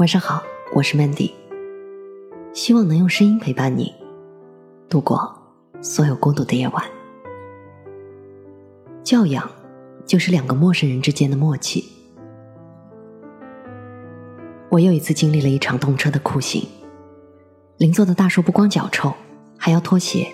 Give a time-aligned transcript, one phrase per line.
[0.00, 0.42] 晚上好，
[0.72, 1.30] 我是 Mandy，
[2.54, 3.94] 希望能用声音陪伴你
[4.88, 5.30] 度过
[5.82, 6.82] 所有孤独的夜晚。
[9.04, 9.50] 教养
[10.06, 11.84] 就是两个陌生人之间的默契。
[14.70, 16.66] 我又一次经历了一场动车的酷刑，
[17.76, 19.12] 邻座的大叔不光脚臭，
[19.58, 20.32] 还要脱鞋，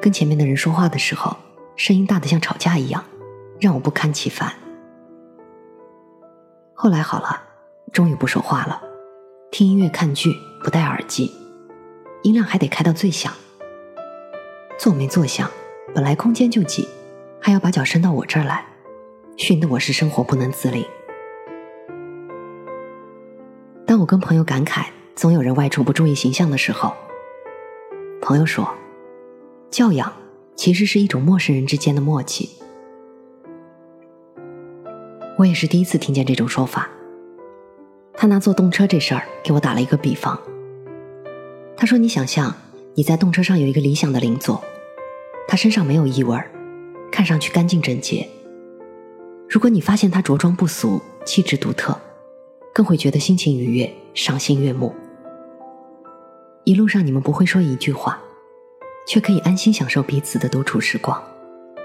[0.00, 1.36] 跟前面的人说话的时候，
[1.76, 3.04] 声音大得像吵架一样，
[3.60, 4.54] 让我不堪其烦。
[6.72, 7.51] 后来好了，
[7.92, 8.82] 终于不说话了，
[9.50, 11.30] 听音乐、看剧不戴耳机，
[12.22, 13.30] 音量还得开到最响。
[14.78, 15.48] 坐没坐相，
[15.94, 16.88] 本来空间就挤，
[17.38, 18.64] 还要把脚伸到我这儿来，
[19.36, 20.86] 熏得我是生活不能自理。
[23.86, 26.94] 当我跟朋友感慨总有人外出不注意形象的时候，
[28.22, 28.66] 朋友说，
[29.70, 30.10] 教养
[30.56, 32.48] 其实是一种陌生人之间的默契。
[35.36, 36.88] 我也是第一次听见这种说法。
[38.22, 40.40] 他拿坐动车这事儿给我打了一个比方。
[41.76, 42.54] 他说：“你想象
[42.94, 44.62] 你在动车上有一个理想的邻座，
[45.48, 46.40] 他身上没有异味，
[47.10, 48.28] 看上去干净整洁。
[49.48, 52.00] 如果你发现他着装不俗，气质独特，
[52.72, 54.94] 更会觉得心情愉悦，赏心悦目。
[56.62, 58.22] 一路上你们不会说一句话，
[59.04, 61.20] 却可以安心享受彼此的独处时光，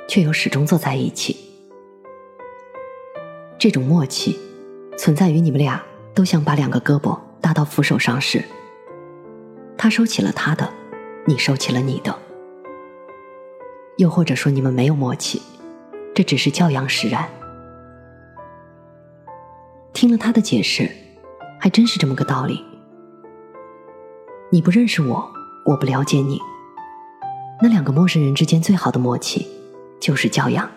[0.07, 1.35] 却又始终坐在一起。”
[3.57, 4.37] 这种默契，
[4.99, 5.83] 存在于你们俩
[6.17, 8.43] 都想把两个胳膊搭到扶手上时，
[9.77, 10.67] 他收起了他的，
[11.27, 12.17] 你收起了你的。
[13.97, 15.39] 又或者说你们没有默契，
[16.15, 17.29] 这只是教养使然。
[19.93, 20.89] 听了他的解释，
[21.59, 22.65] 还真是这么个道理。
[24.51, 25.31] 你不认识我，
[25.65, 26.41] 我不了解你，
[27.61, 29.47] 那两个陌生人之间最好的默契，
[29.99, 30.67] 就是教养。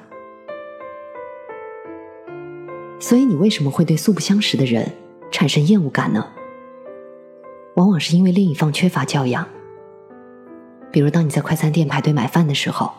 [2.98, 4.96] 所以，你为什么会对素不相识的人
[5.31, 6.27] 产生厌恶感呢？
[7.77, 9.47] 往往是因为另一方缺乏教养。
[10.91, 12.91] 比如，当你在快餐店排队买饭的时候，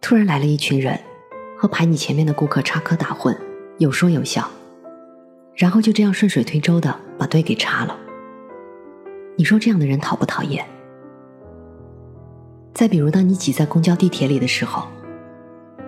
[0.00, 1.00] 突然来了一群人，
[1.56, 3.36] 和排你前面的顾客插科打诨，
[3.78, 4.48] 有说有笑，
[5.54, 7.96] 然后就这样顺水推舟的把队给插了。
[9.36, 10.64] 你说这样的人讨不讨厌？
[12.74, 14.86] 再比如，当你挤在公交、地铁里的时候，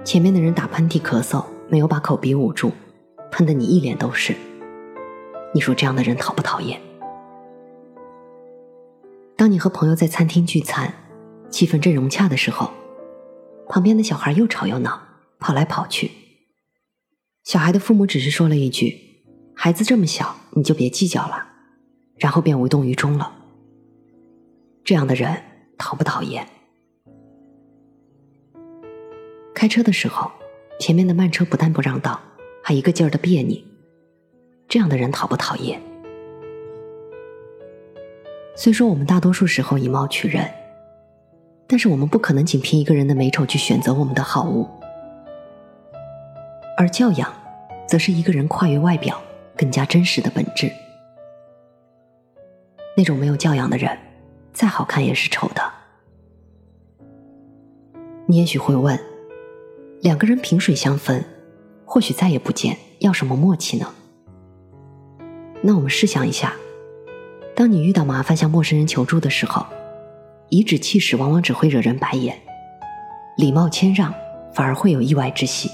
[0.05, 2.73] 前面的人打喷嚏、咳嗽，没有把口鼻捂住。
[3.31, 4.35] 喷得你一脸都是，
[5.57, 6.79] 你说这样的人讨不讨厌？
[9.39, 10.93] 当你和朋友在餐厅聚餐，
[11.49, 12.71] 气氛正融洽的时候，
[13.67, 15.01] 旁边的小孩又吵又闹，
[15.39, 16.11] 跑来跑去。
[17.43, 19.23] 小孩的父母只是说了一句
[19.57, 21.47] ：“孩子这么小，你就别计较了。”
[22.21, 23.33] 然后便无动于衷了。
[24.85, 25.43] 这样的人
[25.79, 26.47] 讨不讨厌？
[29.55, 30.31] 开车的时候，
[30.79, 32.21] 前面的慢车不但不让道。
[32.63, 33.65] 还一个劲儿的别你，
[34.69, 35.81] 这样的人讨不讨厌？
[38.57, 40.51] 虽说我们大多数时候以貌取人，
[41.67, 44.69] 但是我们不可能仅凭一个人的美丑去选择我们的好物，
[46.77, 47.33] 而教养，
[47.87, 49.23] 则是一个人跨越外表
[49.57, 50.71] 更加真实的本质。
[52.97, 53.97] 那种没有教养的人，
[54.53, 55.63] 再好看也是丑的。
[58.27, 58.99] 你也许会问，
[60.01, 61.23] 两个人萍水相逢。
[61.89, 63.95] 或许再也不见，要什么默契呢？
[65.67, 66.55] 那我们试想一下，
[67.57, 69.67] 当你遇到麻烦向陌生人求助的时候，
[70.51, 72.39] 颐指气使往往只会惹人白眼，
[73.37, 74.15] 礼貌谦让
[74.55, 75.69] 反而会有意外之喜。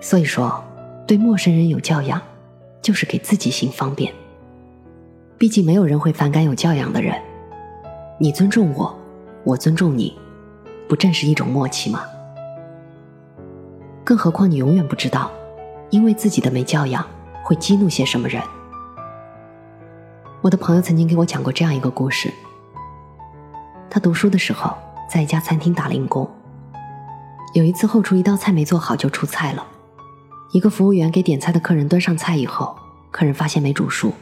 [0.00, 0.62] 所以说，
[1.04, 2.22] 对陌生人有教养，
[2.80, 4.14] 就是给自己行方便。
[5.36, 7.20] 毕竟没有人会反感有教养的人。
[8.20, 8.96] 你尊重我，
[9.42, 10.16] 我尊重你，
[10.88, 12.04] 不正是一种默契吗？
[14.04, 15.28] 更何况，你永远不知道，
[15.90, 17.04] 因为自己的没教养，
[17.46, 18.42] 会激怒些什么人。
[20.42, 22.28] 我的朋友曾经给我讲过这样一个故事：
[23.88, 24.76] 他读书的时候，
[25.08, 26.28] 在一家餐厅打零工。
[27.54, 29.64] 有一次，后厨一道菜没做好就出菜了，
[30.50, 32.76] 一个服务员给点菜的客人端上菜以后，
[33.12, 34.12] 客人发现没煮熟，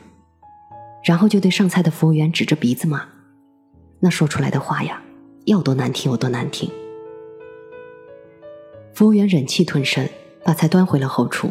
[1.03, 3.00] 然后就对上菜的服务员指着鼻子骂，
[4.00, 5.00] 那说出来的话呀，
[5.47, 6.71] 要多难听有多难听。
[8.93, 10.06] 服务员忍气吞声，
[10.44, 11.50] 把菜端回了后厨。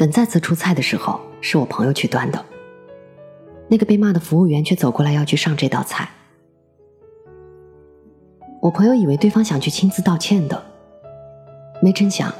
[0.00, 2.42] 等再次出菜的时候，是我朋友去端的。
[3.68, 6.08] 那个被骂的服务员却走过来要去上这道菜。
[8.62, 10.64] 我朋友以为对方想去亲自道歉的，
[11.82, 12.32] 没成想，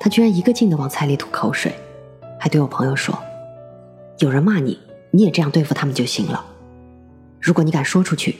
[0.00, 1.74] 他居然一个劲的往菜里吐口水，
[2.40, 3.14] 还对我朋友说
[4.20, 4.78] ：“有人骂你，
[5.10, 6.42] 你也这样对付他们就行了。
[7.38, 8.38] 如果你敢说出去，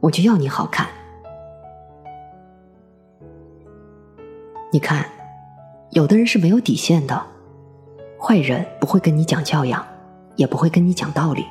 [0.00, 0.86] 我就要你好看。”
[4.70, 5.06] 你看，
[5.92, 7.26] 有的人是没有底线的，
[8.22, 9.84] 坏人不会跟你讲教养，
[10.36, 11.46] 也不会跟你讲道理。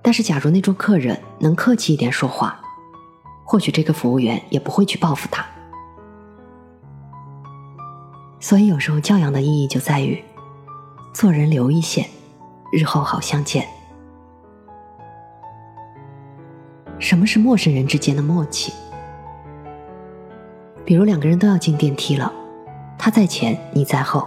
[0.00, 2.58] 但是，假如那桌客人能客气一点说话，
[3.44, 5.44] 或许这个服务员也不会去报复他。
[8.40, 10.22] 所以，有时候教养的意义就在于，
[11.12, 12.08] 做人留一线，
[12.72, 13.66] 日后好相见。
[16.98, 18.72] 什么是陌生人之间的默契？
[20.84, 22.32] 比如两个人都要进电梯了，
[22.96, 24.26] 他在前，你在后，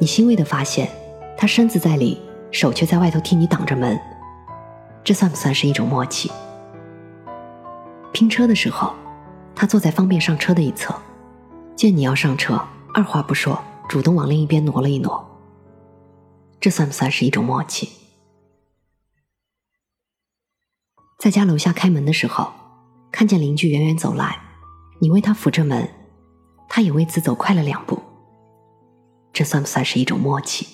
[0.00, 0.90] 你欣慰的发现
[1.36, 2.18] 他身子在里，
[2.50, 4.00] 手却在外头替你挡着门，
[5.04, 6.32] 这算不算是一种默契？
[8.10, 8.94] 拼车的时候，
[9.54, 10.94] 他坐在方便上车的一侧，
[11.76, 12.58] 见你要上车，
[12.94, 15.22] 二话不说，主动往另一边挪了一挪，
[16.58, 17.90] 这算不算是一种默契？
[21.18, 22.50] 在家楼下开门的时候，
[23.12, 24.40] 看见邻居远远走来，
[24.98, 25.86] 你为他扶着门，
[26.70, 28.00] 他也为此走快了两步。
[29.32, 30.66] 这算不算是一种默契？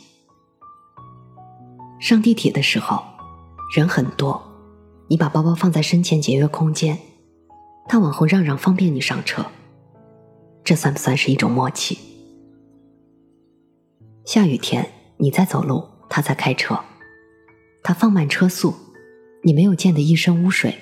[2.01, 3.03] 上地铁的时候，
[3.75, 4.43] 人很多，
[5.09, 6.99] 你把包包放在身前节约空间，
[7.89, 9.47] 他往后让让方便你上车，
[10.65, 11.99] 这算不算是一种默契？
[14.25, 16.79] 下雨天你在走路，他在开车，
[17.83, 18.75] 他放慢车速。
[19.43, 20.77] 你没有溅得一身污水，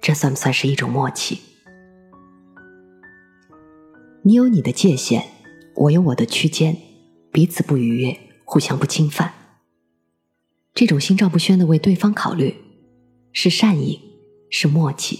[0.00, 1.40] 这算不算是一种默契？
[4.22, 5.24] 你有你的界限，
[5.74, 6.76] 我有我的区间，
[7.32, 9.34] 彼此不逾越，互相不侵犯。
[10.74, 12.56] 这种心照不宣的为对方考虑，
[13.32, 14.00] 是善意，
[14.50, 15.18] 是默契，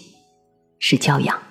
[0.79, 1.43] 是教养。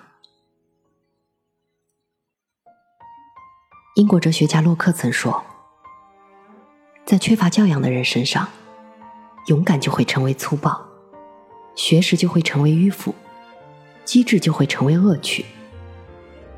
[3.95, 5.44] 英国哲学家洛克曾说，
[7.06, 8.47] 在缺乏教养的人身上。
[9.47, 10.80] 勇敢就会成为粗暴，
[11.75, 13.15] 学识就会成为迂腐，
[14.06, 15.44] 机智就会成为恶趣，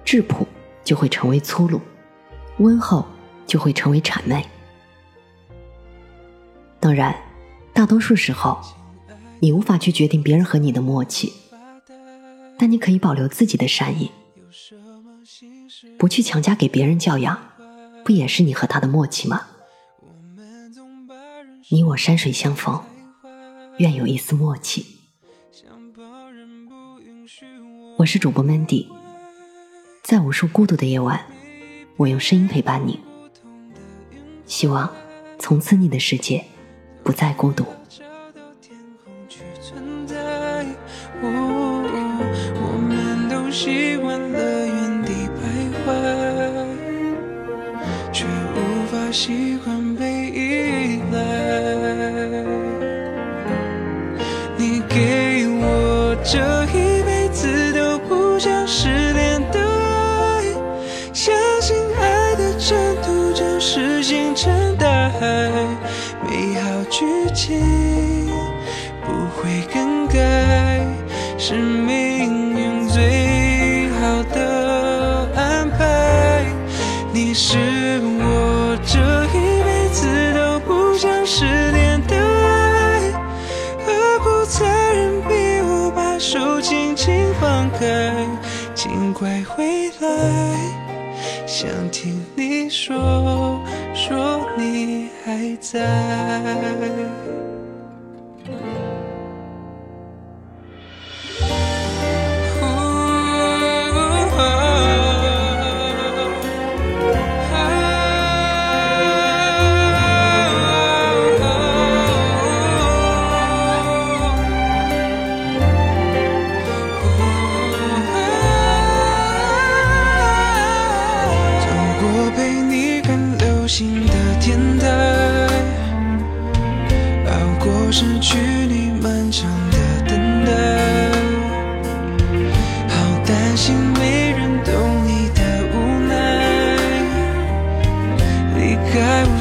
[0.04, 0.46] 质朴
[0.84, 1.80] 就会成为粗鲁，
[2.60, 3.06] 温厚
[3.46, 4.46] 就会成为谄媚。
[6.80, 7.16] 当然，
[7.74, 8.60] 大多数时候，
[9.40, 11.34] 你无法去决定别人和你的默契，
[12.58, 14.12] 但你可以保留自己的善意，
[15.98, 17.40] 不去强加给别人教养，
[18.04, 19.48] 不也是你和他的默契吗？
[21.70, 22.84] 你我山水相逢，
[23.78, 24.86] 愿有一丝默契。
[27.98, 28.88] 我是主播 Mandy，
[30.04, 31.26] 在无数孤独的夜晚，
[31.98, 33.00] 我用声音陪伴你。
[34.45, 34.90] 希望
[35.40, 36.44] 从此你的世界
[37.04, 37.66] 不再孤独。
[66.94, 68.30] 剧情
[69.01, 70.86] 不会更改，
[71.40, 76.45] 是命运最好的安排。
[77.12, 77.57] 你是
[78.04, 79.00] 我这
[79.34, 80.06] 一辈子
[80.36, 83.12] 都不想失联的爱，
[83.84, 86.19] 何苦残忍逼我把？
[86.19, 88.13] 手轻轻放开，
[88.75, 90.83] 尽快回来，
[91.56, 93.64] 想听你说，
[93.94, 97.52] 说你还在。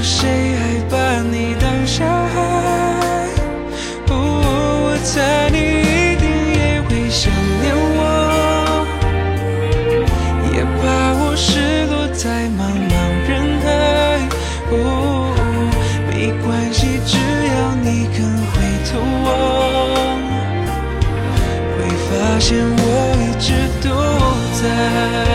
[0.02, 0.96] 谁还把
[1.30, 2.34] 你当小孩？
[4.08, 4.12] 哦，
[4.84, 6.26] 我猜你一定
[6.58, 7.32] 也会想
[7.62, 8.00] 念我。
[10.52, 10.82] 也怕
[11.22, 12.92] 我失落在茫茫
[13.28, 13.30] 人
[13.62, 13.66] 海。
[14.72, 14.74] 哦，
[16.10, 16.12] 没
[16.44, 17.16] 关系，只
[17.54, 18.18] 要你肯
[18.50, 18.52] 回
[18.90, 18.90] 头
[19.24, 19.26] 望，
[21.76, 21.78] 会
[22.08, 22.80] 发现我
[23.22, 23.46] 一直
[23.80, 23.86] 都
[24.58, 25.31] 在。